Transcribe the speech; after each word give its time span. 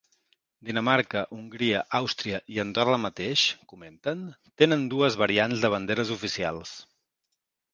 Dinamarca, 0.69 1.19
Hongria, 1.35 1.81
Àustria 1.99 2.39
i 2.55 2.57
Andorra 2.63 2.97
mateix, 3.05 3.43
comenten, 3.75 4.25
tenen 4.63 4.89
dues 4.95 5.19
variants 5.25 5.63
de 5.67 5.73
banderes 5.77 6.15
oficials. 6.17 6.75